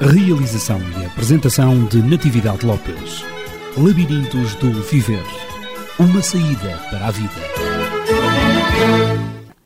[0.00, 3.24] Realização e apresentação de Natividade Lopes.
[3.76, 5.22] Labirintos do Viver.
[5.98, 7.30] Uma saída para a vida.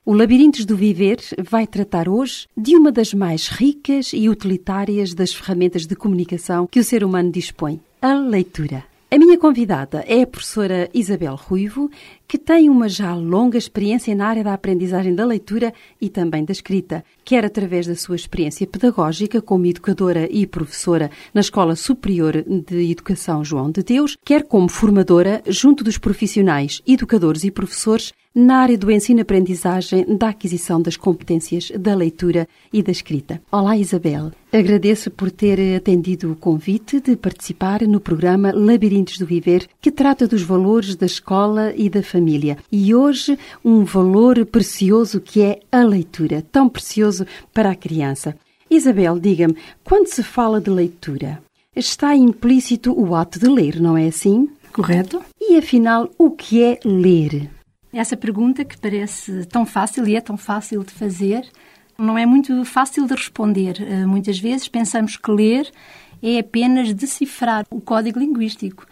[0.05, 5.33] O Labirintos do Viver vai tratar hoje de uma das mais ricas e utilitárias das
[5.33, 8.85] ferramentas de comunicação que o ser humano dispõe: a leitura.
[9.11, 11.91] A minha convidada é a professora Isabel Ruivo,
[12.27, 16.53] que tem uma já longa experiência na área da aprendizagem da leitura e também da
[16.53, 22.91] escrita, quer através da sua experiência pedagógica como educadora e professora na Escola Superior de
[22.91, 28.79] Educação João de Deus, quer como formadora junto dos profissionais, educadores e professores na área
[28.79, 33.43] do ensino-aprendizagem da aquisição das competências da leitura e da escrita.
[33.51, 34.31] Olá, Isabel.
[34.53, 40.29] Agradeço por ter atendido o convite de participar no programa Labirintos do Viver, que trata
[40.29, 42.57] dos valores da escola e da família.
[42.71, 48.37] E hoje, um valor precioso que é a leitura, tão precioso para a criança.
[48.71, 51.43] Isabel, diga-me, quando se fala de leitura,
[51.75, 54.49] está implícito o ato de ler, não é assim?
[54.73, 55.21] Correto.
[55.41, 57.58] E afinal, o que é ler?
[57.93, 61.49] Essa pergunta que parece tão fácil e é tão fácil de fazer,
[61.97, 63.81] não é muito fácil de responder.
[63.81, 65.71] Eh, muitas vezes pensamos que ler
[66.23, 68.87] é apenas decifrar o código linguístico.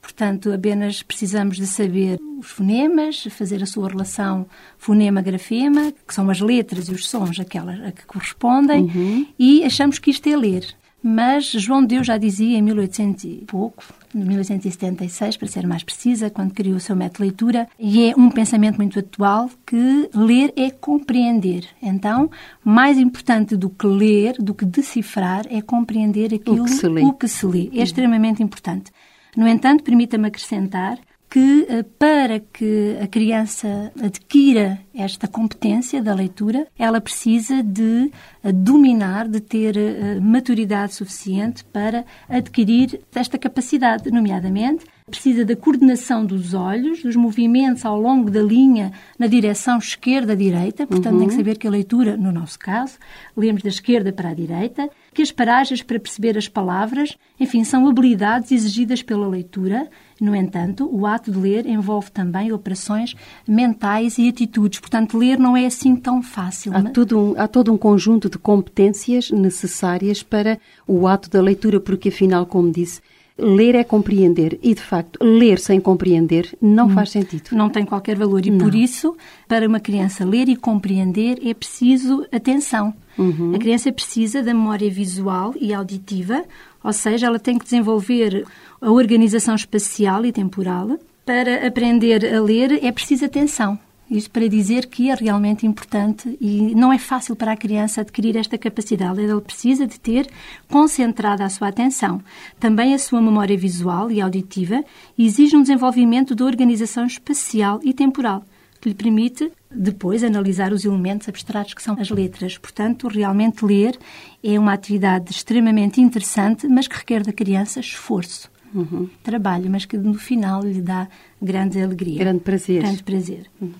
[0.00, 6.40] Portanto, apenas precisamos de saber os fonemas, fazer a sua relação fonema-grafema, que são as
[6.40, 9.26] letras e os sons aquelas a que correspondem, uhum.
[9.38, 10.66] e achamos que isto é ler.
[11.02, 13.82] Mas João Deus já dizia em 1800 e pouco,
[14.14, 18.30] 1876, para ser mais precisa, quando criou o seu método de leitura, e é um
[18.30, 21.66] pensamento muito atual que ler é compreender.
[21.82, 22.30] Então,
[22.64, 27.12] mais importante do que ler, do que decifrar, é compreender aquilo o que se lê.
[27.18, 27.70] Que se lê.
[27.74, 28.92] É extremamente importante.
[29.36, 30.98] No entanto, permita-me acrescentar
[31.32, 38.12] que eh, para que a criança adquira esta competência da leitura, ela precisa de
[38.44, 46.24] eh, dominar, de ter eh, maturidade suficiente para adquirir esta capacidade, nomeadamente precisa da coordenação
[46.24, 51.20] dos olhos, dos movimentos ao longo da linha na direção esquerda-direita, portanto uhum.
[51.20, 52.98] tem que saber que a leitura, no nosso caso,
[53.36, 57.88] lemos da esquerda para a direita, que as paragens para perceber as palavras, enfim, são
[57.88, 59.88] habilidades exigidas pela leitura
[60.22, 64.78] no entanto, o ato de ler envolve também operações mentais e atitudes.
[64.78, 66.72] Portanto, ler não é assim tão fácil.
[66.76, 71.80] Há, tudo um, há todo um conjunto de competências necessárias para o ato da leitura,
[71.80, 73.00] porque afinal, como disse,
[73.38, 77.50] ler é compreender e, de facto, ler sem compreender não faz sentido.
[77.52, 78.58] Não tem qualquer valor e, não.
[78.58, 79.16] por isso,
[79.48, 82.94] para uma criança ler e compreender é preciso atenção.
[83.18, 83.54] Uhum.
[83.54, 86.44] A criança precisa da memória visual e auditiva,
[86.82, 88.44] ou seja, ela tem que desenvolver
[88.80, 90.98] a organização espacial e temporal.
[91.24, 93.78] Para aprender a ler é preciso atenção.
[94.12, 98.36] Isto para dizer que é realmente importante e não é fácil para a criança adquirir
[98.36, 99.24] esta capacidade.
[99.24, 100.28] Ela precisa de ter
[100.68, 102.20] concentrada a sua atenção.
[102.60, 104.84] Também a sua memória visual e auditiva
[105.18, 108.44] exige um desenvolvimento da organização espacial e temporal,
[108.82, 112.58] que lhe permite depois analisar os elementos abstratos que são as letras.
[112.58, 113.98] Portanto, realmente ler
[114.44, 118.50] é uma atividade extremamente interessante, mas que requer da criança esforço.
[118.74, 119.08] Uhum.
[119.22, 121.08] Trabalho, mas que no final lhe dá
[121.40, 122.18] grande alegria.
[122.18, 122.82] Grande prazer.
[122.82, 123.46] Grande prazer.
[123.58, 123.72] Uhum.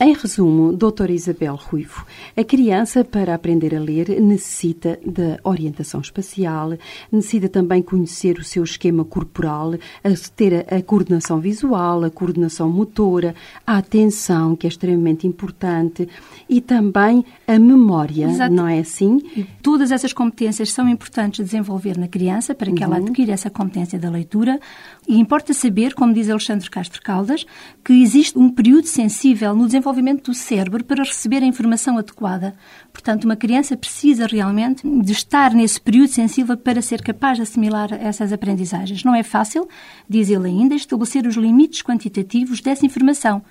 [0.00, 2.04] Em resumo, doutora Isabel Ruivo,
[2.36, 6.76] a criança, para aprender a ler, necessita da orientação espacial,
[7.12, 9.74] necessita também conhecer o seu esquema corporal,
[10.34, 16.08] ter a coordenação visual, a coordenação motora, a atenção, que é extremamente importante,
[16.48, 18.52] e também a memória, Exato.
[18.52, 19.22] não é assim?
[19.62, 22.94] Todas essas competências são importantes de desenvolver na criança para que uhum.
[22.94, 24.58] ela adquira essa competência da leitura.
[25.06, 27.46] E importa saber, como diz Alexandre Castro Caldas,
[27.84, 32.56] que existe um período sensível no desenvolvimento desenvolvimento do cérebro para receber a informação adequada.
[32.90, 37.92] Portanto, uma criança precisa realmente de estar nesse período sensível para ser capaz de assimilar
[37.92, 39.04] essas aprendizagens.
[39.04, 39.68] Não é fácil,
[40.08, 43.42] diz ele ainda, estabelecer os limites quantitativos dessa informação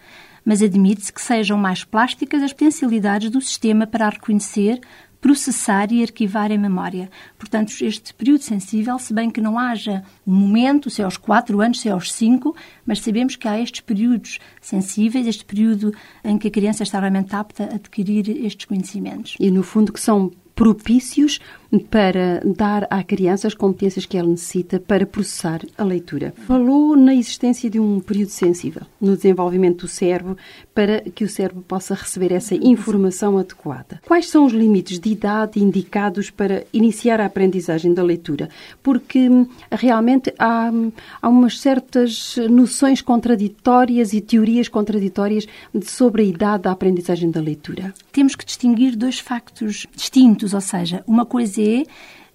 [0.46, 4.82] mas admite-se que sejam mais plásticas as potencialidades do sistema para a reconhecer,
[5.24, 7.10] processar e arquivar em memória.
[7.40, 11.62] Portanto, este período sensível, se bem que não haja um momento, se é aos 4
[11.62, 12.54] anos, se é aos 5,
[12.86, 15.94] mas sabemos que há estes períodos sensíveis, este período
[16.26, 19.38] em que a criança está realmente apta a adquirir estes conhecimentos.
[19.40, 21.40] E, no fundo, que são propícios
[21.80, 26.34] para dar à criança as competências que ela necessita para processar a leitura.
[26.46, 30.38] Falou na existência de um período sensível no desenvolvimento do cérebro
[30.74, 34.02] para que o cérebro possa receber essa informação adequada.
[34.06, 38.50] Quais são os limites de idade indicados para iniciar a aprendizagem da leitura?
[38.82, 40.92] Porque hum, realmente há, hum,
[41.22, 45.48] há umas certas noções contraditórias e teorias contraditórias
[45.84, 47.94] sobre a idade da aprendizagem da leitura.
[48.12, 51.84] Temos que distinguir dois factos distintos, ou seja, uma coisa é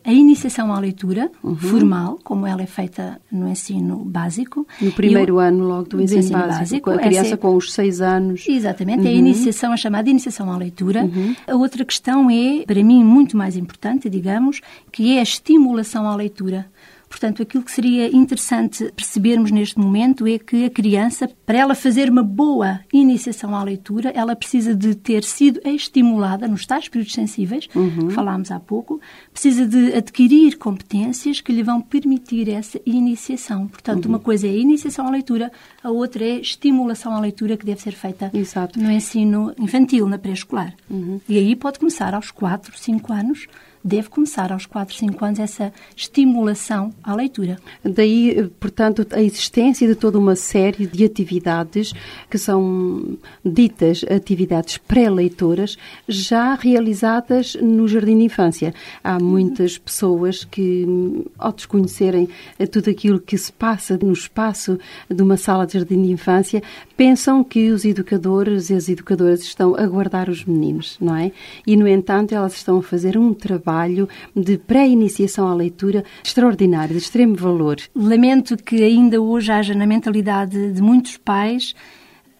[0.05, 1.55] a iniciação à leitura uhum.
[1.55, 4.67] formal, como ela é feita no ensino básico.
[4.81, 7.73] No primeiro o, ano logo do ensino, ensino básico, básico, a criança é, com os
[7.73, 8.47] seis anos.
[8.49, 9.07] Exatamente, uhum.
[9.07, 11.03] é a iniciação, a chamada iniciação à leitura.
[11.03, 11.37] Uhum.
[11.47, 16.17] A outra questão é, para mim, muito mais importante, digamos, que é a estimulação à
[16.17, 16.67] leitura.
[17.09, 22.11] Portanto, aquilo que seria interessante percebermos neste momento é que a criança, para ela fazer
[22.11, 27.69] uma boa iniciação à leitura, ela precisa de ter sido estimulada nos tais períodos sensíveis,
[27.75, 28.09] uhum.
[28.09, 29.01] que falámos há pouco,
[29.33, 33.67] precisa de adquirir competências que lhe vão permitir essa iniciação.
[33.69, 34.13] Portanto, uhum.
[34.13, 35.51] uma coisa é a iniciação à leitura,
[35.83, 38.79] a outra é a estimulação à leitura que deve ser feita Exato.
[38.79, 40.75] no ensino infantil, na pré-escolar.
[40.91, 41.21] Uhum.
[41.29, 43.47] E aí pode começar aos 4, 5 anos,
[43.88, 47.58] deve começar aos 4, 5 anos essa estimulação à leitura.
[47.82, 51.94] Daí, portanto, a existência de toda uma série de atividades
[52.29, 58.75] que são ditas atividades pré-leitoras já realizadas no Jardim de Infância.
[59.02, 62.29] Há muitas pessoas que, ao desconhecerem
[62.70, 66.62] tudo aquilo que se passa no espaço de uma sala de Jardim de Infância,
[66.94, 71.32] pensam que os educadores e as educadoras estão a guardar os meninos, não é?
[71.67, 76.97] E, no entanto, elas estão a fazer um trabalho trabalho de pré-iniciação à leitura extraordinário,
[76.97, 77.77] de extremo valor.
[77.95, 81.75] Lamento que ainda hoje haja na mentalidade de muitos pais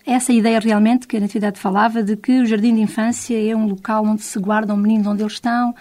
[0.08, 3.66] essa ideia realmente que a Natividade falava de que o jardim de infância é um
[3.66, 5.75] local onde se guardam meninos onde eles estão,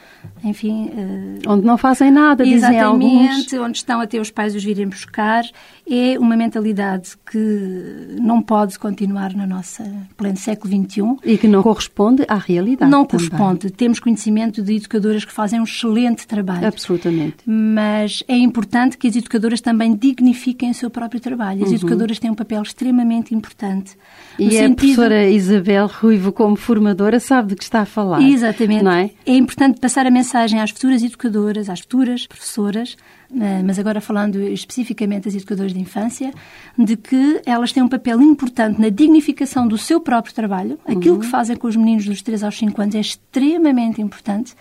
[0.44, 0.89] enfim...
[0.89, 3.53] Uh, onde não fazem nada, dizem alguns.
[3.53, 5.45] Onde estão até os pais os virem buscar.
[5.89, 9.83] É uma mentalidade que não pode continuar na nossa
[10.18, 11.01] pleno século XXI.
[11.24, 13.29] E que não corresponde à realidade Não também.
[13.29, 13.71] corresponde.
[13.71, 16.68] Temos conhecimento de educadoras que fazem um excelente trabalho.
[16.68, 17.38] Absolutamente.
[17.45, 21.63] Mas é importante que as educadoras também dignifiquem o seu próprio trabalho.
[21.63, 21.75] As uhum.
[21.75, 23.95] educadoras têm um papel extremamente importante
[24.39, 24.71] e sentido...
[24.71, 28.21] a professora Isabel Ruivo, como formadora, sabe de que está a falar.
[28.21, 28.83] Exatamente.
[28.83, 29.11] Não é?
[29.25, 32.95] é importante passar a mensagem às futuras educadoras, às futuras professoras,
[33.33, 36.31] eh, mas agora falando especificamente das educadoras de infância,
[36.77, 40.79] de que elas têm um papel importante na dignificação do seu próprio trabalho.
[40.85, 41.21] Aquilo uhum.
[41.21, 44.55] que fazem com os meninos dos 3 aos 5 anos é extremamente importante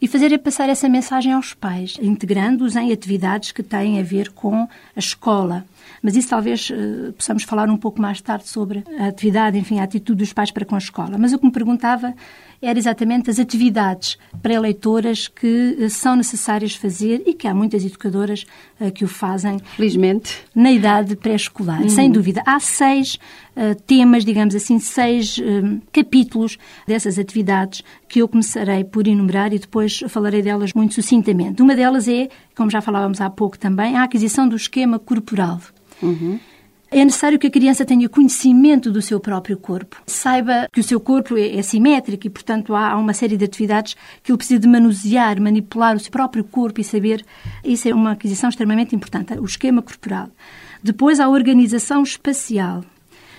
[0.00, 4.30] e fazer é passar essa mensagem aos pais, integrando-os em atividades que têm a ver
[4.30, 5.64] com a escola.
[6.06, 9.82] Mas isso talvez uh, possamos falar um pouco mais tarde sobre a atividade, enfim, a
[9.82, 11.18] atitude dos pais para com a escola.
[11.18, 12.14] Mas o que me perguntava
[12.62, 18.46] era exatamente as atividades pré-leitoras que uh, são necessárias fazer e que há muitas educadoras
[18.80, 19.58] uh, que o fazem.
[19.74, 20.44] Felizmente.
[20.54, 21.88] Na idade pré-escolar, uhum.
[21.88, 22.40] sem dúvida.
[22.46, 23.18] Há seis
[23.86, 25.40] temas, digamos assim, seis
[25.92, 31.62] capítulos dessas atividades que eu começarei por enumerar e depois falarei delas muito sucintamente.
[31.62, 35.60] Uma delas é, como já falávamos há pouco também, a aquisição do esquema corporal.
[36.02, 36.38] Uhum.
[36.88, 41.00] É necessário que a criança tenha conhecimento do seu próprio corpo, saiba que o seu
[41.00, 44.68] corpo é, é simétrico e, portanto, há uma série de atividades que ele precisa de
[44.68, 47.24] manusear, manipular o seu próprio corpo e saber.
[47.64, 50.28] Isso é uma aquisição extremamente importante, o esquema corporal.
[50.80, 52.84] Depois, a organização espacial.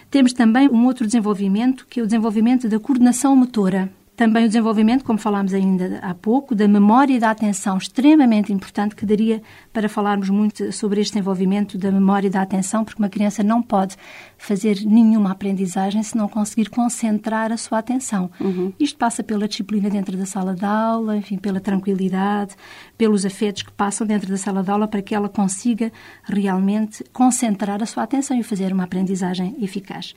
[0.09, 3.91] Temos também um outro desenvolvimento, que é o desenvolvimento da coordenação motora.
[4.17, 8.95] Também o desenvolvimento, como falámos ainda há pouco, da memória e da atenção, extremamente importante,
[8.95, 13.09] que daria para falarmos muito sobre este desenvolvimento da memória e da atenção, porque uma
[13.09, 13.95] criança não pode
[14.35, 18.31] fazer nenhuma aprendizagem se não conseguir concentrar a sua atenção.
[18.41, 18.73] Uhum.
[18.79, 22.55] Isto passa pela disciplina dentro da sala de aula, enfim, pela tranquilidade,
[22.97, 25.91] pelos afetos que passam dentro da sala de aula para que ela consiga
[26.23, 30.15] realmente concentrar a sua atenção e fazer uma aprendizagem eficaz.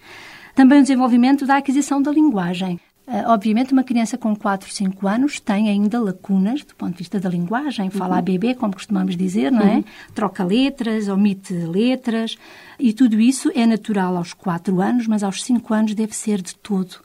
[0.54, 2.80] Também o desenvolvimento da aquisição da linguagem.
[3.10, 7.18] Uh, obviamente, uma criança com 4, 5 anos tem ainda lacunas do ponto de vista
[7.18, 8.18] da linguagem, fala uhum.
[8.20, 9.74] a bebê, como costumamos dizer, não é?
[9.78, 9.84] Uhum.
[10.14, 12.36] Troca letras, omite letras,
[12.78, 16.54] e tudo isso é natural aos 4 anos, mas aos 5 anos deve ser de
[16.54, 16.98] todo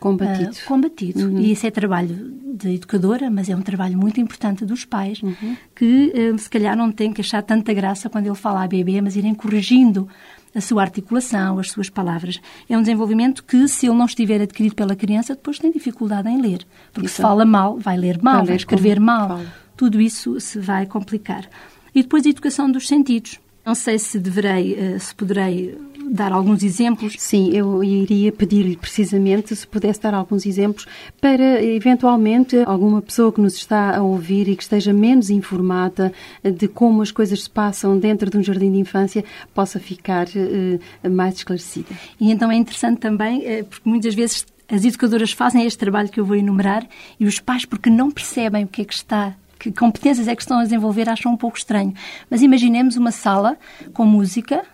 [0.00, 0.50] combatido.
[0.50, 1.26] Uh, combatido.
[1.26, 1.40] Uhum.
[1.40, 5.56] E isso é trabalho de educadora, mas é um trabalho muito importante dos pais, uhum.
[5.76, 8.98] que uh, se calhar não têm que achar tanta graça quando ele fala a bebê,
[9.02, 10.08] mas irem corrigindo
[10.54, 12.40] a sua articulação, as suas palavras.
[12.68, 16.40] É um desenvolvimento que, se ele não estiver adquirido pela criança, depois tem dificuldade em
[16.40, 16.66] ler.
[16.92, 17.16] Porque isso.
[17.16, 19.28] se fala mal, vai ler mal, vai, vai escrever mal.
[19.28, 19.54] Fala.
[19.76, 21.48] Tudo isso se vai complicar.
[21.94, 23.38] E depois a educação dos sentidos.
[23.64, 25.78] Não sei se deverei, eh, se poderei
[26.10, 27.14] dar alguns exemplos.
[27.18, 30.86] Sim, eu iria pedir-lhe precisamente se pudesse dar alguns exemplos
[31.20, 36.12] para, eventualmente, alguma pessoa que nos está a ouvir e que esteja menos informada
[36.42, 39.24] de como as coisas se passam dentro de um jardim de infância
[39.54, 41.88] possa ficar uh, mais esclarecida.
[42.20, 46.18] E então é interessante também, uh, porque muitas vezes as educadoras fazem este trabalho que
[46.18, 46.86] eu vou enumerar
[47.18, 50.40] e os pais, porque não percebem o que é que está que competências é que
[50.40, 51.92] estão a desenvolver, acham um pouco estranho.
[52.30, 53.58] Mas imaginemos uma sala
[53.92, 54.64] com música,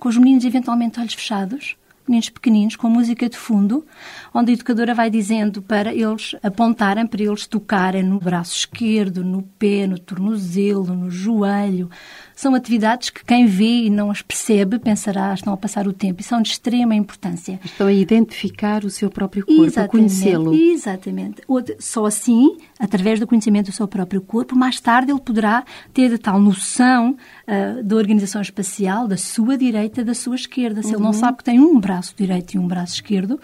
[0.00, 1.76] com os meninos eventualmente olhos fechados,
[2.08, 3.86] meninos pequeninos, com música de fundo,
[4.34, 9.42] onde a educadora vai dizendo para eles apontarem, para eles tocarem no braço esquerdo, no
[9.42, 11.88] pé, no tornozelo, no joelho.
[12.34, 16.20] São atividades que quem vê e não as percebe pensará estão a passar o tempo
[16.20, 17.60] e são de extrema importância.
[17.64, 20.54] Estão a identificar o seu próprio corpo, a conhecê-lo.
[20.54, 21.42] Exatamente.
[21.78, 26.18] Só assim, através do conhecimento do seu próprio corpo, mais tarde ele poderá ter a
[26.18, 27.14] tal noção
[27.46, 30.82] uh, da organização espacial da sua direita e da sua esquerda.
[30.82, 30.94] Se uhum.
[30.94, 31.12] ele não uhum.
[31.12, 33.38] sabe que tem um braço direito e um braço esquerdo,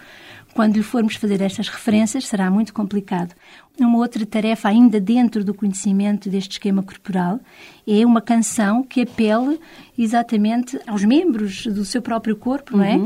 [0.55, 3.35] quando lhe formos fazer estas referências, será muito complicado.
[3.79, 7.39] Uma outra tarefa, ainda dentro do conhecimento deste esquema corporal,
[7.87, 9.59] é uma canção que apele
[9.95, 12.97] exatamente aos membros do seu próprio corpo, não é?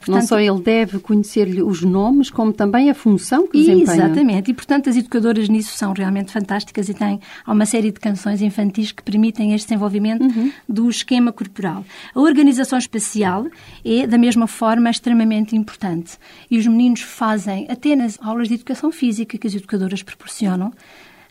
[0.00, 4.06] Portanto, não só ele deve conhecer-lhe os nomes, como também a função que desempenha.
[4.06, 4.50] Exatamente.
[4.50, 8.40] E, portanto, as educadoras nisso são realmente fantásticas e têm há uma série de canções
[8.40, 10.50] infantis que permitem este desenvolvimento uhum.
[10.66, 11.84] do esquema corporal.
[12.14, 13.46] A organização espacial
[13.84, 16.16] é, da mesma forma, extremamente importante.
[16.50, 20.72] E os meninos fazem até nas aulas de educação física que as educadoras proporcionam,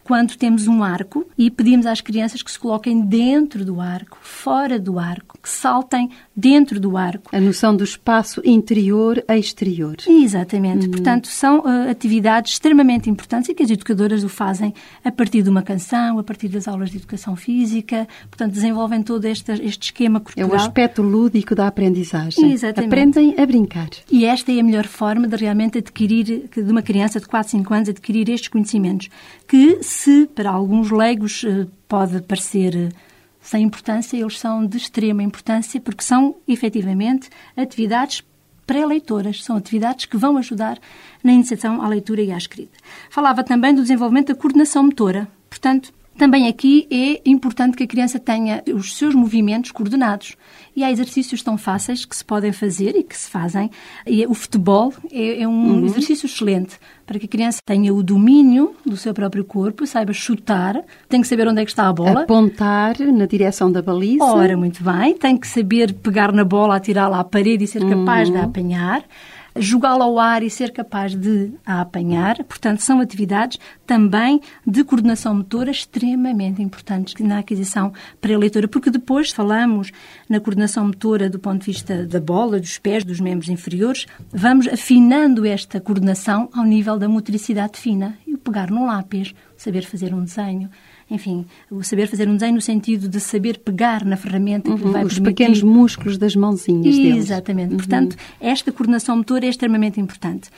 [0.10, 4.80] quando temos um arco e pedimos às crianças que se coloquem dentro do arco, fora
[4.80, 7.30] do arco, que saltem dentro do arco.
[7.32, 9.98] A noção do espaço interior a exterior.
[10.08, 10.88] Exatamente.
[10.88, 10.94] Uhum.
[10.94, 14.74] Portanto, são uh, atividades extremamente importantes e que as educadoras o fazem
[15.06, 18.08] a partir de uma canção, a partir das aulas de educação física.
[18.32, 20.50] Portanto, desenvolvem todo este, este esquema corporal.
[20.50, 22.52] É o aspecto lúdico da aprendizagem.
[22.52, 22.88] Exatamente.
[22.88, 23.90] Aprendem a brincar.
[24.12, 27.74] E esta é a melhor forma de realmente adquirir, de uma criança de 4, 5
[27.76, 29.08] anos, adquirir estes conhecimentos,
[29.48, 32.90] que se para alguns leigos eh, pode parecer eh,
[33.42, 38.24] sem importância, eles são de extrema importância porque são, efetivamente, atividades
[38.66, 40.80] pré-leitoras, são atividades que vão ajudar
[41.22, 42.78] na iniciação à leitura e à escrita.
[43.10, 45.28] Falava também do desenvolvimento da coordenação motora.
[45.50, 50.36] Portanto, também aqui é importante que a criança tenha os seus movimentos coordenados.
[50.76, 53.72] E há exercícios tão fáceis que se podem fazer e que se fazem.
[54.06, 55.86] E o futebol é, é um uhum.
[55.86, 60.84] exercício excelente para que a criança tenha o domínio do seu próprio corpo, saiba chutar,
[61.08, 62.24] tem que saber onde é que está a bola.
[62.24, 64.24] Apontar na direção da baliza.
[64.24, 65.18] Ora, muito bem.
[65.18, 68.36] Tem que saber pegar na bola, atirá-la à parede e ser capaz uhum.
[68.36, 69.04] de a apanhar
[69.60, 72.44] jogá-la ao ar e ser capaz de a apanhar.
[72.46, 78.90] Portanto, são atividades também de coordenação motora extremamente importantes na aquisição para a leitura, porque
[78.90, 79.92] depois falamos
[80.28, 84.68] na coordenação motora do ponto de vista da bola, dos pés, dos membros inferiores, vamos
[84.68, 88.18] afinando esta coordenação ao nível da motricidade fina.
[88.26, 90.70] E o pegar num lápis, saber fazer um desenho,
[91.10, 94.84] enfim, o saber fazer um desenho no sentido de saber pegar na ferramenta uhum, que
[94.84, 95.36] vai os permitir...
[95.36, 97.18] pequenos músculos das mãozinhas deles.
[97.18, 97.72] Exatamente.
[97.72, 97.78] Uhum.
[97.78, 100.50] Portanto, esta coordenação motora é extremamente importante.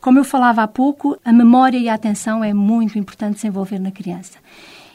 [0.00, 3.90] Como eu falava há pouco, a memória e a atenção é muito importante desenvolver na
[3.90, 4.38] criança.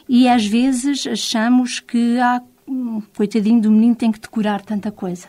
[0.08, 2.42] E às vezes achamos que, ah,
[3.16, 5.28] coitadinho do menino, tem que decorar tanta coisa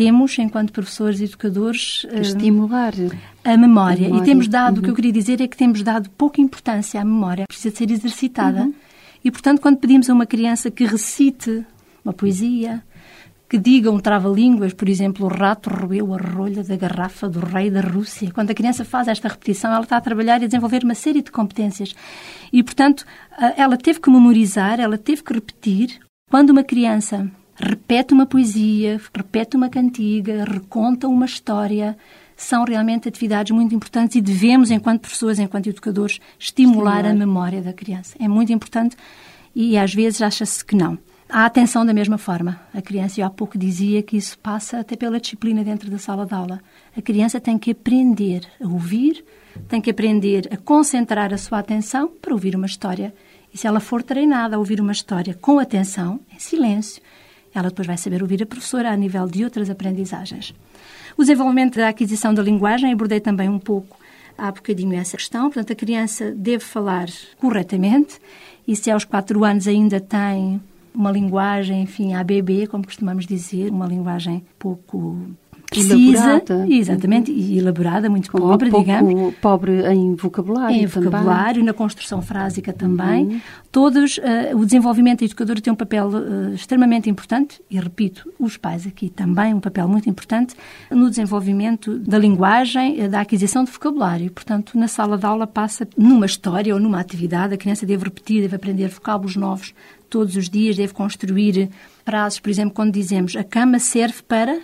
[0.00, 2.94] temos, enquanto professores e educadores, eh, estimular
[3.44, 4.06] a memória.
[4.06, 4.16] a memória.
[4.16, 4.78] E temos dado, uhum.
[4.78, 4.96] o que eu uhum.
[4.96, 8.62] queria dizer é que temos dado pouca importância à memória, precisa de ser exercitada.
[8.62, 8.74] Uhum.
[9.24, 11.64] E, portanto, quando pedimos a uma criança que recite
[12.04, 12.82] uma poesia,
[13.48, 17.68] que diga um trava-línguas, por exemplo, o rato roeu a rolha da garrafa do rei
[17.68, 18.30] da Rússia.
[18.32, 21.20] Quando a criança faz esta repetição, ela está a trabalhar e a desenvolver uma série
[21.20, 21.94] de competências.
[22.52, 23.04] E, portanto,
[23.56, 25.98] ela teve que memorizar, ela teve que repetir.
[26.30, 31.98] Quando uma criança repete uma poesia, repete uma cantiga, reconta uma história.
[32.40, 37.10] São realmente atividades muito importantes e devemos, enquanto professores, enquanto educadores, estimular, estimular.
[37.10, 38.16] a memória da criança.
[38.18, 38.96] É muito importante
[39.54, 40.98] e às vezes acha-se que não.
[41.28, 42.58] A atenção da mesma forma.
[42.72, 46.24] A criança, eu há pouco dizia que isso passa até pela disciplina dentro da sala
[46.24, 46.62] de aula.
[46.96, 49.22] A criança tem que aprender a ouvir,
[49.68, 53.12] tem que aprender a concentrar a sua atenção para ouvir uma história.
[53.52, 57.02] E se ela for treinada a ouvir uma história com atenção, em silêncio,
[57.54, 60.54] ela depois vai saber ouvir a professora a nível de outras aprendizagens.
[61.20, 63.98] O desenvolvimento da aquisição da linguagem, abordei também um pouco
[64.38, 65.50] há bocadinho essa questão.
[65.50, 67.08] Portanto, a criança deve falar
[67.38, 68.18] corretamente
[68.66, 70.58] e se aos quatro anos ainda tem
[70.94, 75.20] uma linguagem, enfim, ABB, como costumamos dizer, uma linguagem pouco
[75.70, 76.66] precisa, elaborada.
[76.68, 79.34] exatamente, e elaborada, muito Com pobre, digamos.
[79.40, 81.04] pobre em vocabulário Em também.
[81.10, 83.40] vocabulário, na construção frásica também.
[83.72, 88.56] Todos, eh, o desenvolvimento da educadora tem um papel eh, extremamente importante, e repito, os
[88.56, 90.54] pais aqui também, um papel muito importante,
[90.90, 94.30] no desenvolvimento da linguagem, eh, da aquisição de vocabulário.
[94.32, 98.42] Portanto, na sala de aula passa numa história ou numa atividade, a criança deve repetir,
[98.42, 99.72] deve aprender vocábulos novos
[100.08, 101.68] todos os dias, deve construir
[102.04, 104.58] frases, por exemplo, quando dizemos a cama serve para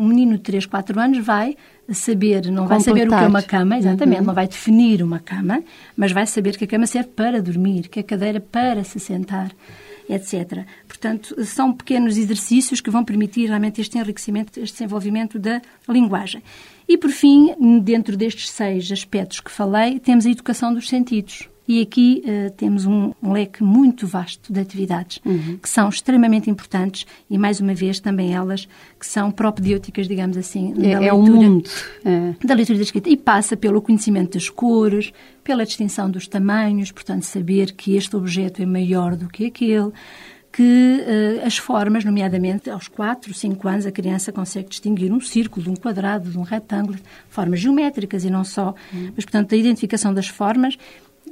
[0.00, 1.56] um menino de 3, 4 anos vai
[1.92, 4.26] saber, não vai saber o que é uma cama, exatamente, Uhum.
[4.26, 5.62] não vai definir uma cama,
[5.96, 9.50] mas vai saber que a cama serve para dormir, que a cadeira para se sentar,
[10.08, 10.64] etc.
[10.86, 16.42] Portanto, são pequenos exercícios que vão permitir realmente este enriquecimento, este desenvolvimento da linguagem.
[16.88, 21.48] E, por fim, dentro destes seis aspectos que falei, temos a educação dos sentidos.
[21.70, 25.20] E aqui eh, temos um, um leque muito vasto de atividades
[25.62, 28.66] que são extremamente importantes e, mais uma vez, também elas
[28.98, 31.70] que são propedêuticas, digamos assim, da É, é leitura o mundo.
[32.04, 32.34] É.
[32.44, 35.12] da leitura da escrita e passa pelo conhecimento das cores,
[35.44, 39.92] pela distinção dos tamanhos, portanto, saber que este objeto é maior do que aquele,
[40.52, 45.62] que eh, as formas, nomeadamente aos 4, 5 anos, a criança consegue distinguir um círculo,
[45.62, 46.98] de um quadrado, de um retângulo,
[47.28, 48.74] formas geométricas e não só.
[49.14, 50.76] Mas, portanto, a identificação das formas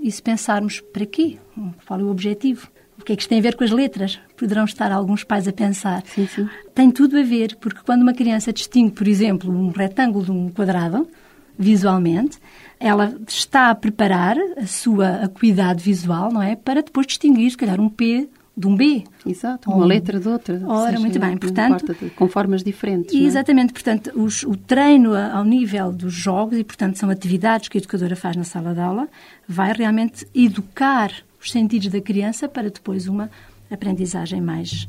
[0.00, 1.38] e se pensarmos para quê?
[1.86, 2.68] Qual é o objetivo?
[2.98, 4.18] O que é que isto tem a ver com as letras?
[4.36, 6.02] Poderão estar alguns pais a pensar.
[6.06, 6.48] Sim, sim.
[6.74, 10.50] Tem tudo a ver, porque quando uma criança distingue, por exemplo, um retângulo de um
[10.50, 11.08] quadrado,
[11.56, 12.38] visualmente,
[12.78, 16.54] ela está a preparar a sua acuidade visual, não é?
[16.56, 19.04] Para depois distinguir, se calhar, um P de um B.
[19.24, 20.60] Exato, uma Um- letra de outra.
[20.64, 23.14] ou Ora, seja, muito bem, portanto- de- com formas diferentes.
[23.14, 23.18] É?
[23.18, 27.80] exatamente, portanto, os- o treino ao nível dos jogos, e portanto são atividades que a
[27.80, 29.08] educadora faz na sala de aula,
[29.48, 33.30] vai realmente educar os sentidos da criança para depois uma
[33.70, 34.88] aprendizagem mais,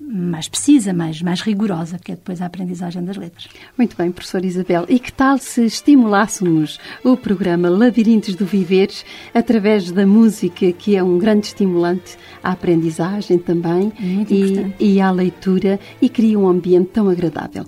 [0.00, 3.48] mais precisa, mais, mais rigorosa, que é depois a aprendizagem das letras.
[3.76, 4.84] Muito bem, professora Isabel.
[4.88, 8.88] E que tal se estimulássemos o programa Labirintos do Viver
[9.34, 14.84] através da música, que é um grande estimulante à aprendizagem também Muito e, importante.
[14.84, 17.64] e à leitura e cria um ambiente tão agradável.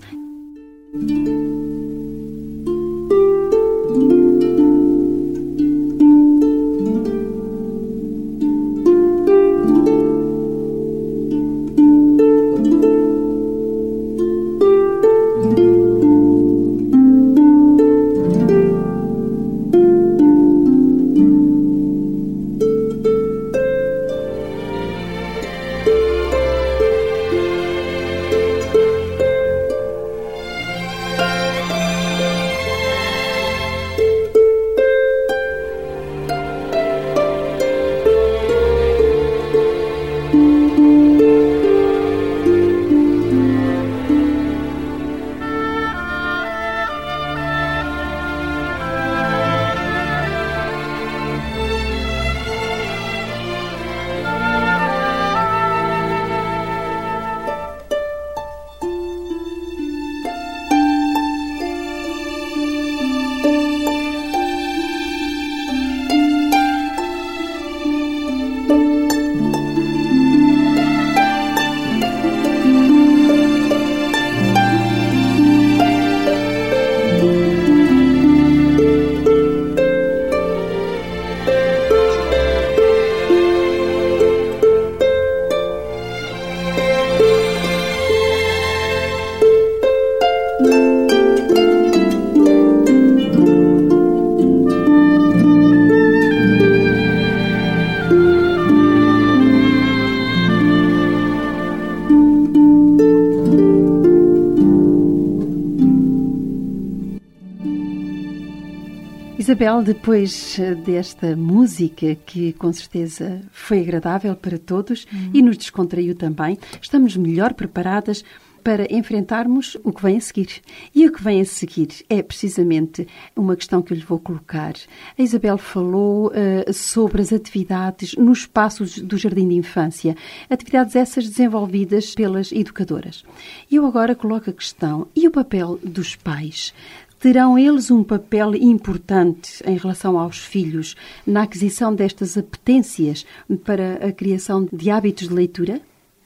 [109.41, 116.13] Isabel, depois eh, desta música que com certeza foi agradável para todos e nos descontraiu
[116.13, 118.23] também, estamos melhor preparadas
[118.63, 120.61] para enfrentarmos o que vem a seguir.
[120.93, 124.73] E o que vem a seguir é precisamente uma questão que eu lhe vou colocar.
[125.17, 130.15] A Isabel falou eh, sobre as atividades nos espaços do Jardim de Infância,
[130.49, 133.25] atividades essas desenvolvidas pelas educadoras.
[133.71, 136.73] Eu agora coloco a questão: e o papel dos pais?
[137.21, 143.27] Terão eles um papel importante em relação aos filhos na aquisição destas apetências
[143.63, 145.79] para a criação de hábitos de leitura?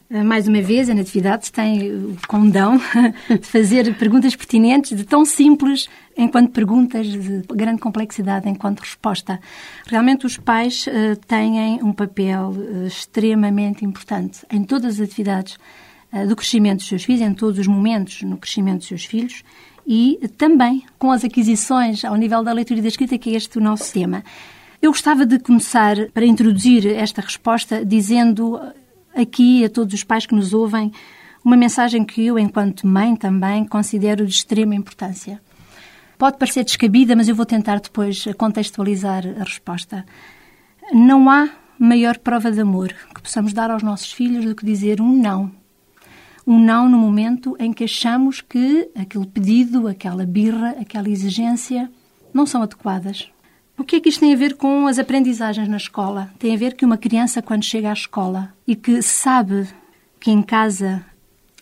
[0.10, 2.80] Mais uma vez, a Natividade tem o condão
[3.28, 9.38] de fazer perguntas pertinentes, de tão simples enquanto perguntas, de grande complexidade enquanto resposta.
[9.88, 15.58] Realmente, os pais uh, têm um papel uh, extremamente importante em todas as atividades
[16.30, 19.44] do crescimento dos seus filhos, em todos os momentos no crescimento dos seus filhos,
[19.86, 23.58] e também com as aquisições ao nível da leitura e da escrita, que é este
[23.58, 24.24] o nosso tema.
[24.82, 28.60] Eu gostava de começar, para introduzir esta resposta, dizendo
[29.16, 30.92] aqui a todos os pais que nos ouvem
[31.44, 35.40] uma mensagem que eu, enquanto mãe também, considero de extrema importância.
[36.18, 40.06] Pode parecer descabida, mas eu vou tentar depois contextualizar a resposta.
[40.92, 45.02] Não há maior prova de amor que possamos dar aos nossos filhos do que dizer
[45.02, 45.52] um não
[46.46, 51.92] um não no momento em que achamos que aquele pedido, aquela birra, aquela exigência
[52.34, 53.30] não são adequadas.
[53.78, 56.32] O que é que isto tem a ver com as aprendizagens na escola?
[56.40, 59.68] Tem a ver que uma criança, quando chega à escola e que sabe
[60.20, 61.06] que em casa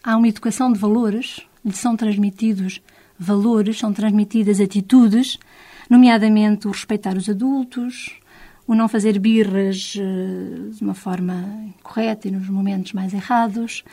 [0.03, 2.81] há uma educação de valores, lhe são transmitidos
[3.17, 5.39] valores, são transmitidas atitudes,
[5.89, 8.19] nomeadamente o respeitar os adultos,
[8.67, 13.83] o não fazer birras eh, de uma forma correta e nos momentos mais errados,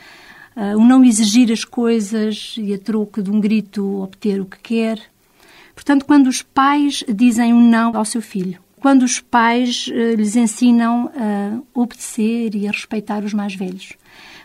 [0.55, 4.59] uh, o não exigir as coisas e a troco de um grito obter o que
[4.59, 4.99] quer.
[5.73, 10.35] Portanto, quando os pais dizem um não ao seu filho, quando os pais uh, lhes
[10.35, 13.93] ensinam a obedecer e a respeitar os mais velhos,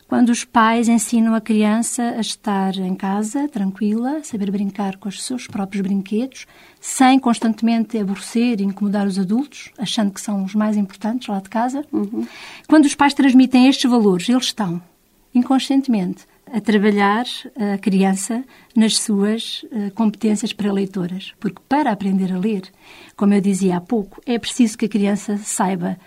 [0.08, 5.20] quando os pais ensinam a criança a estar em casa, tranquila, saber brincar com os
[5.24, 6.46] seus próprios brinquedos,
[6.80, 11.48] sem constantemente aborrecer e incomodar os adultos, achando que são os mais importantes lá de
[11.48, 11.84] casa.
[11.92, 12.24] Uhum.
[12.68, 14.80] Quando os pais transmitem estes valores, eles estão
[15.38, 17.27] inconscientemente a trabalhar
[17.75, 18.44] a criança
[18.75, 21.35] nas suas uh, competências pré-leitoras.
[21.40, 22.62] Porque para aprender a ler,
[23.16, 25.99] como eu dizia há pouco, é preciso que a criança saiba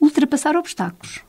[0.00, 1.20] ultrapassar obstáculos.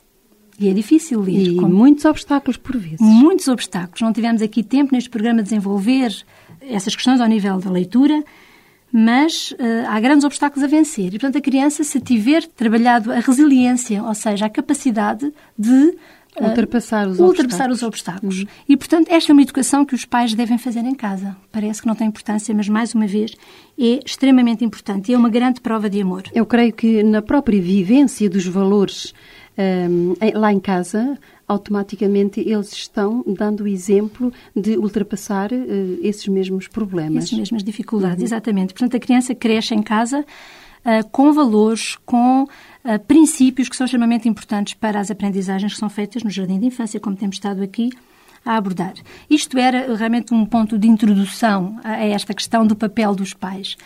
[0.58, 1.48] E é difícil ler.
[1.48, 1.74] E como...
[1.74, 3.00] muitos obstáculos por vezes.
[3.00, 4.02] Muitos obstáculos.
[4.02, 6.14] Não tivemos aqui tempo neste programa de desenvolver
[6.60, 8.22] essas questões ao nível da leitura,
[8.92, 9.56] mas uh,
[9.88, 11.06] há grandes obstáculos a vencer.
[11.06, 15.96] E, portanto, a criança, se tiver trabalhado a resiliência, ou seja, a capacidade de
[16.38, 17.76] Ultrapassar os ultrapassar obstáculos.
[17.76, 18.38] os obstáculos.
[18.40, 18.46] Uhum.
[18.68, 21.36] E, portanto, esta é uma educação que os pais devem fazer em casa.
[21.50, 23.34] Parece que não tem importância, mas, mais uma vez,
[23.78, 26.22] é extremamente importante e é uma grande prova de amor.
[26.32, 29.12] Eu creio que na própria vivência dos valores
[29.60, 36.68] um, lá em casa, automaticamente eles estão dando o exemplo de ultrapassar uh, esses mesmos
[36.68, 37.24] problemas.
[37.24, 38.24] Essas mesmas dificuldades, uhum.
[38.24, 38.72] exatamente.
[38.72, 42.46] Portanto, a criança cresce em casa uh, com valores, com
[43.06, 46.98] princípios que são extremamente importantes para as aprendizagens que são feitas no jardim de infância,
[47.00, 47.90] como temos estado aqui
[48.44, 48.94] a abordar.
[49.28, 53.76] Isto era realmente um ponto de introdução a esta questão do papel dos pais.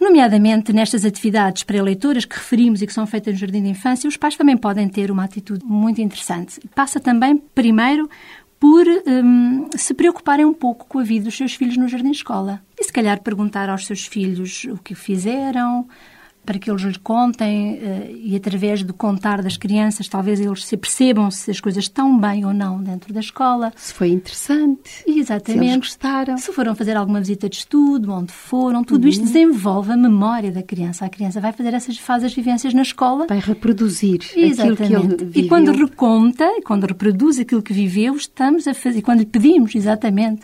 [0.00, 4.16] Nomeadamente nestas atividades pré-leitoras que referimos e que são feitas no Jardim de Infância, os
[4.16, 6.60] pais também podem ter uma atitude muito interessante.
[6.74, 8.10] Passa também, primeiro,
[8.58, 12.16] por um, se preocuparem um pouco com a vida dos seus filhos no jardim de
[12.16, 12.60] escola.
[12.78, 15.86] E se calhar perguntar aos seus filhos o que fizeram,
[16.44, 20.76] para que eles lhe contem uh, e através do contar das crianças talvez eles se
[20.76, 23.72] percebam se as coisas estão bem ou não dentro da escola.
[23.76, 25.04] Se foi interessante.
[25.06, 25.64] Exatamente.
[25.64, 26.38] Se eles gostaram.
[26.38, 29.10] Se foram fazer alguma visita de estudo, onde foram, tudo uhum.
[29.10, 31.04] isto desenvolve a memória da criança.
[31.04, 33.26] A criança vai fazer essas faz as vivências na escola.
[33.28, 34.82] Vai reproduzir Exatamente.
[34.82, 35.44] aquilo que ele viveu.
[35.44, 40.42] E quando reconta, quando reproduz aquilo que viveu, estamos a fazer, quando lhe pedimos exatamente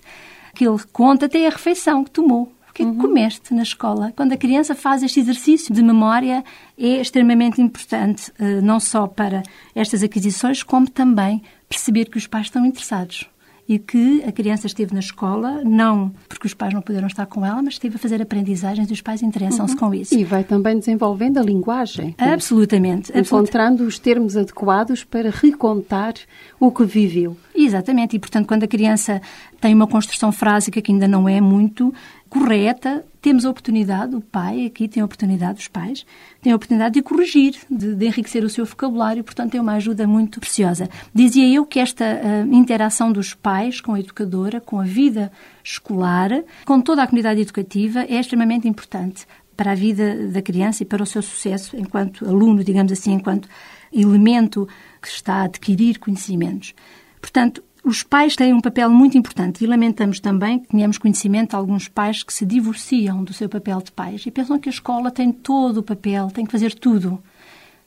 [0.54, 2.96] que ele conta até a refeição que tomou que uhum.
[2.96, 4.12] comeste na escola.
[4.14, 6.44] Quando a criança faz este exercício de memória,
[6.78, 9.42] é extremamente importante, eh, não só para
[9.74, 13.28] estas aquisições, como também perceber que os pais estão interessados
[13.68, 17.44] e que a criança esteve na escola, não porque os pais não puderam estar com
[17.44, 19.78] ela, mas esteve a fazer aprendizagens e os pais interessam-se uhum.
[19.78, 20.14] com isso.
[20.14, 22.14] E vai também desenvolvendo a linguagem.
[22.16, 23.12] Absolutamente.
[23.14, 26.14] Encontrando os termos adequados para recontar
[26.58, 27.36] o que viveu.
[27.54, 28.16] Exatamente.
[28.16, 29.20] E, portanto, quando a criança
[29.60, 31.92] tem uma construção frásica que ainda não é muito
[32.28, 36.06] correta, temos a oportunidade, o pai aqui tem a oportunidade, os pais,
[36.40, 40.06] têm a oportunidade de corrigir, de, de enriquecer o seu vocabulário, portanto é uma ajuda
[40.06, 40.88] muito preciosa.
[41.14, 45.32] Dizia eu que esta uh, interação dos pais com a educadora, com a vida
[45.64, 46.30] escolar,
[46.64, 51.02] com toda a comunidade educativa, é extremamente importante para a vida da criança e para
[51.02, 53.48] o seu sucesso enquanto aluno, digamos assim, enquanto
[53.92, 54.68] elemento
[55.02, 56.74] que está a adquirir conhecimentos.
[57.20, 61.56] Portanto, os pais têm um papel muito importante e lamentamos também que tenhamos conhecimento de
[61.56, 65.10] alguns pais que se divorciam do seu papel de pais e pensam que a escola
[65.10, 67.18] tem todo o papel, tem que fazer tudo.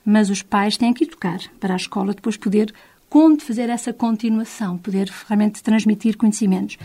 [0.04, 2.74] Mas os pais têm que educar para a escola depois poder
[3.42, 6.78] fazer essa continuação, poder realmente transmitir conhecimentos.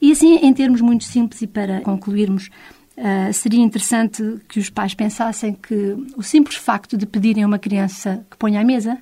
[0.00, 2.50] E assim, em termos muito simples e para concluirmos,
[2.96, 7.58] Uh, seria interessante que os pais pensassem que o simples facto de pedirem a uma
[7.58, 8.98] criança que ponha à mesa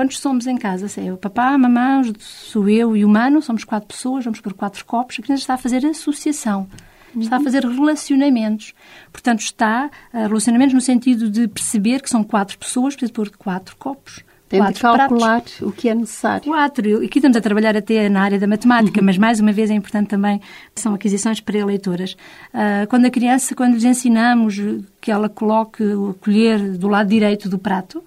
[0.00, 0.86] Quantos somos em casa?
[0.98, 4.54] É o papá, a mamãe, sou eu e o humano, somos quatro pessoas, vamos por
[4.54, 5.18] quatro copos.
[5.18, 6.66] A criança está a fazer associação,
[7.14, 7.20] uhum.
[7.20, 8.72] está a fazer relacionamentos.
[9.12, 13.76] Portanto, está a relacionamentos no sentido de perceber que são quatro pessoas, precisa pôr quatro
[13.76, 15.60] copos, Tem de calcular pratos.
[15.60, 16.44] o que é necessário.
[16.44, 17.04] Quatro.
[17.04, 19.04] Aqui estamos a trabalhar até na área da matemática, uhum.
[19.04, 20.40] mas mais uma vez é importante também,
[20.74, 22.14] são aquisições pré-leitoras.
[22.54, 24.58] Uh, quando a criança, quando lhes ensinamos
[24.98, 28.02] que ela coloque o colher do lado direito do prato,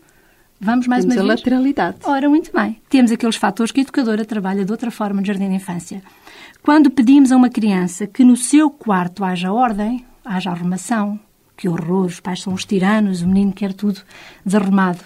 [0.63, 1.31] vamos mais Temos uma vez...
[1.31, 1.97] a lateralidade.
[2.03, 2.81] Ora, muito bem.
[2.89, 6.01] Temos aqueles fatores que a educadora trabalha de outra forma no jardim de infância.
[6.61, 11.19] Quando pedimos a uma criança que no seu quarto haja ordem, haja arrumação,
[11.57, 14.01] que horror, os pais são os tiranos, o menino quer tudo
[14.45, 15.01] desarrumado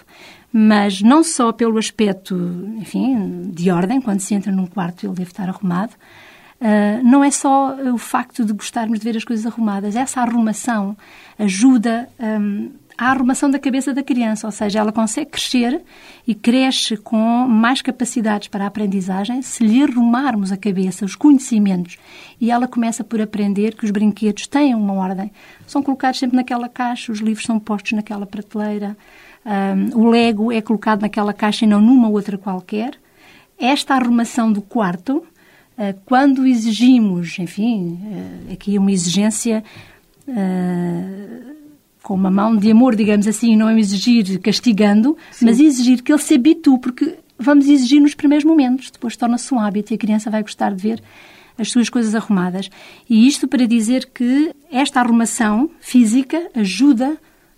[0.51, 2.35] mas não só pelo aspecto,
[2.77, 7.29] enfim, de ordem, quando se entra num quarto ele deve estar arrumado, uh, não é
[7.29, 10.97] só o facto de gostarmos de ver as coisas arrumadas, essa arrumação
[11.37, 15.81] ajuda um, à arrumação da cabeça da criança, ou seja, ela consegue crescer
[16.25, 21.97] e cresce com mais capacidades para a aprendizagem se lhe arrumarmos a cabeça, os conhecimentos,
[22.41, 25.31] e ela começa por aprender que os brinquedos têm uma ordem.
[25.67, 28.97] São colocados sempre naquela caixa, os livros são postos naquela prateleira,
[29.45, 32.95] um, o Lego é colocado naquela caixa e não numa outra qualquer.
[33.57, 39.63] Esta arrumação do quarto, uh, quando exigimos, enfim, uh, aqui é uma exigência
[40.27, 41.56] uh,
[42.07, 45.43] com uma mão de amor, digamos assim, não é exigir castigando, Sim.
[45.43, 49.59] mas exigir que ele se habitue, porque vamos exigir nos primeiros momentos, depois torna-se um
[49.59, 51.03] hábito e a criança vai gostar de ver
[51.57, 52.69] as suas coisas arrumadas.
[53.09, 57.17] E isto para dizer que esta arrumação física ajuda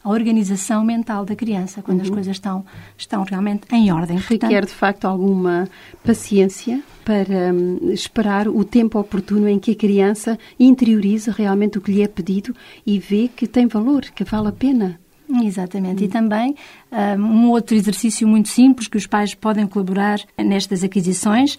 [0.10, 2.04] a organização mental da criança, quando uhum.
[2.04, 2.66] as coisas estão,
[2.98, 4.18] estão realmente em ordem.
[4.18, 5.70] Requer, de facto, alguma
[6.04, 11.92] paciência para hum, esperar o tempo oportuno em que a criança interioriza realmente o que
[11.92, 15.00] lhe é pedido e vê que tem valor, que vale a pena.
[15.44, 16.04] Exatamente.
[16.04, 16.10] E hum.
[16.10, 16.56] também
[16.92, 21.58] hum, um outro exercício muito simples que os pais podem colaborar nestas aquisições,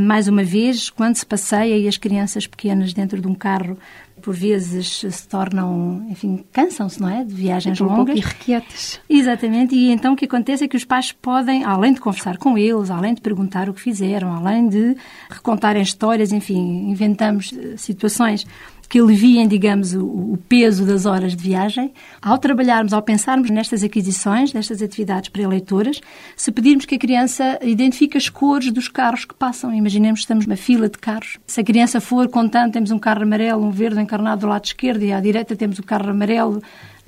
[0.00, 3.76] mais uma vez, quando se passeia e as crianças pequenas dentro de um carro
[4.28, 7.24] por vezes se tornam, enfim, cansam-se, não é?
[7.24, 8.14] De viagens um longas.
[8.14, 9.00] Um irrequietas.
[9.08, 12.58] Exatamente, e então o que acontece é que os pais podem, além de conversar com
[12.58, 14.94] eles, além de perguntar o que fizeram, além de
[15.30, 18.46] recontarem histórias, enfim, inventamos eh, situações
[18.88, 21.92] que aliviem, digamos, o, o, peso das horas de viagem.
[22.22, 26.00] Ao trabalharmos, ao pensarmos nestas aquisições, nestas atividades para eleitoras,
[26.34, 30.46] se pedirmos que a criança identifique as cores dos carros que passam, imaginemos que estamos
[30.46, 31.38] numa fila de carros.
[31.46, 35.02] Se a criança for contando, temos um carro amarelo, um verde encarnado do lado esquerdo
[35.02, 36.62] e à direita temos o carro amarelo,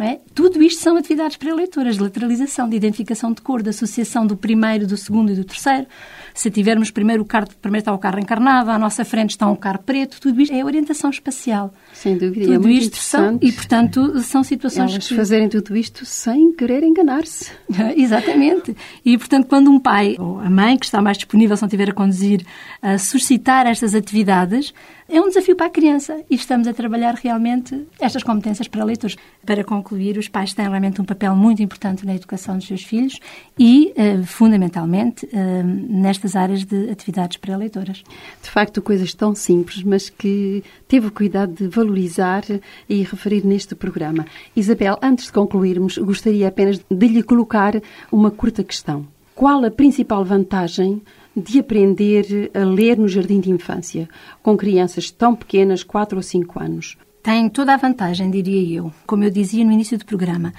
[0.04, 0.20] é?
[0.34, 4.36] Tudo isto são atividades para eleitoras, de lateralização, de identificação de cor, de associação do
[4.36, 5.86] primeiro, do segundo e do terceiro.
[6.34, 9.56] Se tivermos primeiro o carro, primeiro está o carro encarnado, à nossa frente está um
[9.56, 11.72] carro preto, tudo isto é orientação espacial.
[11.92, 15.14] Sem dúvida, tudo é muito isto são, e portanto são situações Elas que...
[15.14, 17.50] fazerem tudo isto sem querer enganar-se.
[17.96, 18.76] Exatamente.
[19.04, 21.90] E portanto, quando um pai ou a mãe que está mais disponível, se não estiver
[21.90, 22.44] a conduzir,
[22.80, 24.72] a suscitar estas atividades,
[25.10, 29.16] é um desafio para a criança e estamos a trabalhar realmente estas competências para leitores.
[29.44, 33.18] Para concluir, os pais têm realmente um papel muito importante na educação dos seus filhos
[33.58, 38.04] e, uh, fundamentalmente, uh, nestas áreas de atividades para leitoras.
[38.40, 42.44] De facto, coisas tão simples, mas que teve o cuidado de valorizar
[42.88, 44.24] e referir neste programa.
[44.54, 47.74] Isabel, antes de concluirmos, gostaria apenas de lhe colocar
[48.12, 49.06] uma curta questão.
[49.34, 51.02] Qual a principal vantagem
[51.36, 54.08] de aprender a ler no jardim de infância,
[54.42, 56.96] com crianças tão pequenas, 4 ou 5 anos?
[57.22, 58.92] Tem toda a vantagem, diria eu.
[59.06, 60.52] Como eu dizia no início do programa,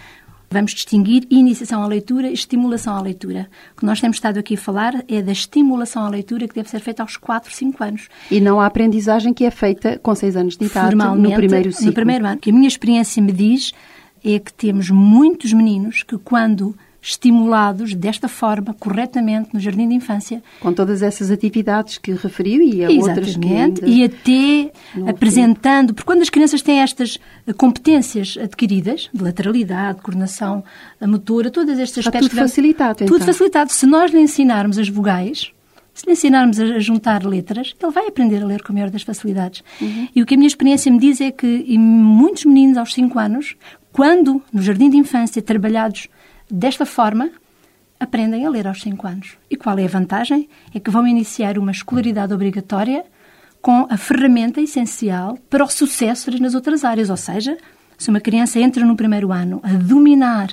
[0.53, 3.49] Vamos distinguir iniciação à leitura e estimulação à leitura.
[3.73, 6.69] O que nós temos estado aqui a falar é da estimulação à leitura que deve
[6.69, 8.09] ser feita aos 4, 5 anos.
[8.29, 11.87] E não a aprendizagem que é feita com 6 anos de idade no primeiro ciclo.
[11.87, 12.35] No primeiro ano.
[12.35, 13.71] O que a minha experiência me diz
[14.25, 20.43] é que temos muitos meninos que quando estimulados desta forma, corretamente, no jardim de infância.
[20.59, 23.87] Com todas essas atividades que referiu e a outras que ainda...
[23.87, 24.71] E até
[25.09, 27.17] apresentando, porque quando as crianças têm estas
[27.57, 30.63] competências adquiridas, de lateralidade, coordenação
[31.01, 32.27] motora, todas estas aspectos...
[32.27, 33.17] Está tudo facilitado, então.
[33.17, 33.71] Tudo facilitado.
[33.71, 35.51] Se nós lhe ensinarmos as vogais,
[35.93, 39.01] se lhe ensinarmos a juntar letras, ele vai aprender a ler com a maior das
[39.01, 39.63] facilidades.
[39.81, 40.07] Uhum.
[40.15, 43.55] E o que a minha experiência me diz é que muitos meninos aos 5 anos,
[43.91, 46.07] quando no jardim de infância trabalhados
[46.53, 47.31] Desta forma,
[47.97, 49.37] aprendem a ler aos 5 anos.
[49.49, 50.49] E qual é a vantagem?
[50.75, 53.05] É que vão iniciar uma escolaridade obrigatória
[53.61, 57.09] com a ferramenta essencial para o sucesso nas outras áreas.
[57.09, 57.57] Ou seja,
[57.97, 60.49] se uma criança entra no primeiro ano a dominar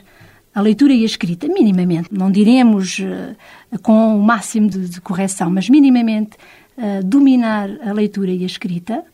[0.55, 5.51] a leitura e a escrita, minimamente, não diremos uh, com o máximo de, de correção,
[5.51, 6.37] mas minimamente
[6.77, 9.05] uh, dominar a leitura e a escrita,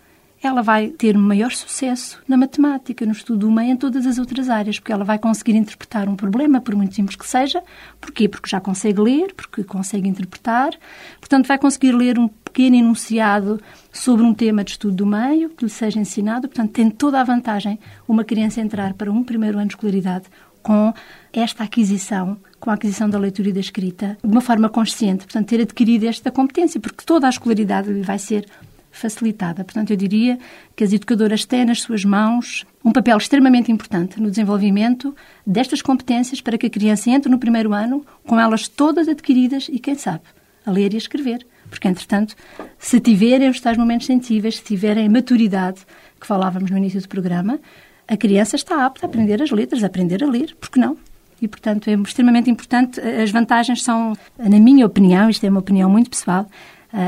[0.46, 4.48] ela vai ter maior sucesso na matemática, no estudo do meio, em todas as outras
[4.48, 7.62] áreas, porque ela vai conseguir interpretar um problema, por muito simples que seja.
[8.00, 8.28] Porquê?
[8.28, 10.72] Porque já consegue ler, porque consegue interpretar.
[11.20, 13.60] Portanto, vai conseguir ler um pequeno enunciado
[13.92, 16.48] sobre um tema de estudo do meio, que lhe seja ensinado.
[16.48, 20.26] Portanto, tem toda a vantagem uma criança entrar para um primeiro ano de escolaridade
[20.62, 20.94] com
[21.30, 25.46] esta aquisição, com a aquisição da leitura e da escrita, de uma forma consciente, portanto,
[25.46, 28.46] ter adquirido esta competência, porque toda a escolaridade lhe vai ser
[28.94, 29.64] facilitada.
[29.64, 30.38] Portanto, eu diria
[30.74, 35.14] que as educadoras têm nas suas mãos um papel extremamente importante no desenvolvimento
[35.46, 39.78] destas competências para que a criança entre no primeiro ano com elas todas adquiridas e,
[39.78, 40.22] quem sabe,
[40.64, 41.46] a ler e a escrever.
[41.68, 42.36] Porque, entretanto,
[42.78, 45.80] se tiverem os tais momentos sensíveis, se tiverem maturidade,
[46.20, 47.58] que falávamos no início do programa,
[48.06, 50.96] a criança está apta a aprender as letras, a aprender a ler, porque não?
[51.42, 53.00] E, portanto, é extremamente importante.
[53.00, 56.46] As vantagens são, na minha opinião, isto é uma opinião muito pessoal,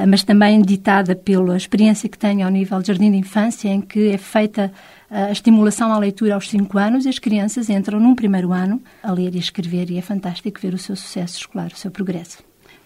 [0.09, 4.11] mas também ditada pela experiência que tenho ao nível de jardim de infância, em que
[4.11, 4.73] é feita
[5.09, 9.13] a estimulação à leitura aos 5 anos e as crianças entram num primeiro ano a
[9.13, 12.39] ler e a escrever e é fantástico ver o seu sucesso escolar, o seu progresso.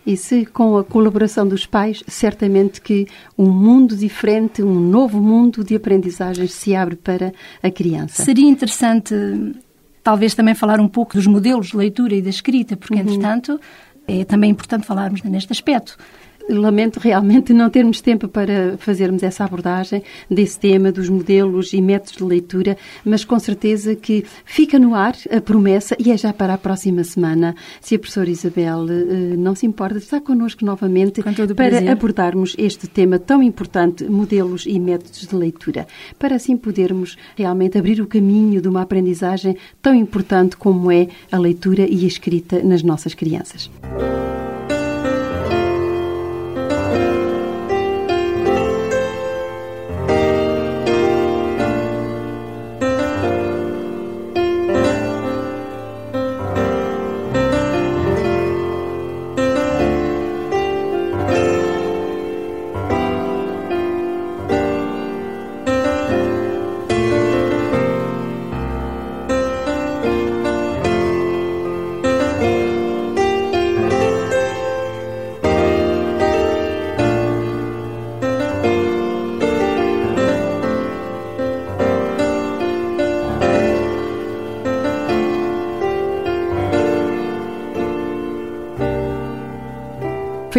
[0.04, 5.62] E se com a colaboração dos pais, certamente que um mundo diferente, um novo mundo
[5.62, 7.32] de aprendizagens se abre para
[7.62, 8.24] a criança.
[8.24, 9.14] Seria interessante,
[10.02, 13.00] talvez também falar um pouco dos modelos de leitura e da escrita, porque, uhum.
[13.00, 13.60] entretanto,
[14.08, 15.96] é também importante falarmos neste aspecto
[16.58, 22.16] lamento realmente não termos tempo para fazermos essa abordagem desse tema, dos modelos e métodos
[22.16, 26.54] de leitura, mas com certeza que fica no ar a promessa e é já para
[26.54, 27.54] a próxima semana.
[27.80, 31.88] Se a professora Isabel eh, não se importa, está connosco novamente para prazer.
[31.88, 35.86] abordarmos este tema tão importante, modelos e métodos de leitura,
[36.18, 41.38] para assim podermos realmente abrir o caminho de uma aprendizagem tão importante como é a
[41.38, 43.70] leitura e a escrita nas nossas crianças.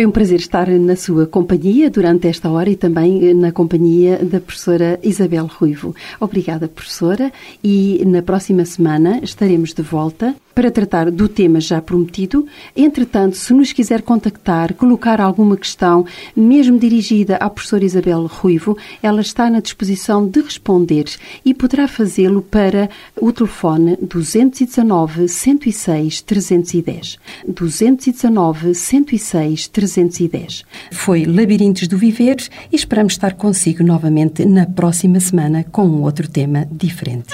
[0.01, 4.17] Foi um prazer estar na sua companhia durante esta hora e também eh, na companhia
[4.17, 5.95] da professora Isabel Ruivo.
[6.19, 7.31] Obrigada, professora,
[7.63, 12.45] e na próxima semana estaremos de volta para tratar do tema já prometido.
[12.75, 19.21] Entretanto, se nos quiser contactar, colocar alguma questão, mesmo dirigida à professora Isabel Ruivo, ela
[19.21, 21.05] está na disposição de responder
[21.43, 27.19] e poderá fazê-lo para o telefone 219 106 310.
[27.47, 30.65] 219 106 310.
[30.91, 32.37] Foi Labirintos do Viver
[32.71, 37.33] e esperamos estar consigo novamente na próxima semana com um outro tema diferente.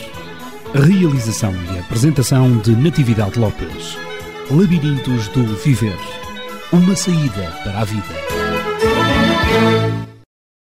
[0.73, 3.97] Realização e apresentação de Natividade Lopes.
[4.49, 5.97] Labirintos do Viver.
[6.71, 9.90] Uma saída para a vida.